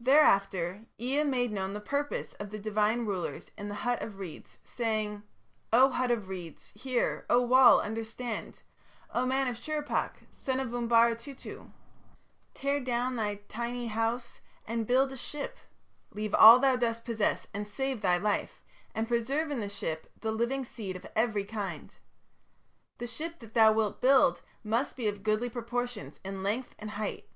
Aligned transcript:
"Thereafter 0.00 0.86
Ea 0.98 1.24
made 1.24 1.52
known 1.52 1.74
the 1.74 1.78
purpose 1.80 2.32
of 2.40 2.48
the 2.48 2.58
divine 2.58 3.04
rulers 3.04 3.50
in 3.58 3.68
the 3.68 3.74
hut 3.84 4.00
of 4.00 4.18
reeds, 4.18 4.58
saying: 4.64 5.24
'O 5.74 5.90
hut 5.90 6.10
of 6.10 6.28
reeds, 6.30 6.72
hear; 6.74 7.26
O 7.28 7.42
wall, 7.42 7.78
understand... 7.78 8.62
O 9.12 9.26
man 9.26 9.46
of 9.48 9.58
Shurippak, 9.58 10.22
son 10.30 10.58
of 10.58 10.72
Umbara 10.72 11.14
Tutu, 11.16 11.64
tear 12.54 12.80
down 12.80 13.16
thy 13.16 13.42
house 13.90 14.40
and 14.66 14.86
build 14.86 15.12
a 15.12 15.18
ship; 15.18 15.58
leave 16.12 16.34
all 16.34 16.58
thou 16.58 16.74
dost 16.76 17.04
possess 17.04 17.46
and 17.52 17.66
save 17.66 18.00
thy 18.00 18.16
life, 18.16 18.62
and 18.94 19.06
preserve 19.06 19.50
in 19.50 19.60
the 19.60 19.68
ship 19.68 20.10
the 20.22 20.32
living 20.32 20.64
seed 20.64 20.96
of 20.96 21.04
every 21.14 21.44
kind. 21.44 21.98
The 22.96 23.06
ship 23.06 23.38
that 23.40 23.52
thou 23.52 23.72
wilt 23.72 24.00
build 24.00 24.40
must 24.64 24.96
be 24.96 25.08
of 25.08 25.22
goodly 25.22 25.50
proportions 25.50 26.20
in 26.24 26.42
length 26.42 26.74
and 26.78 26.92
height. 26.92 27.28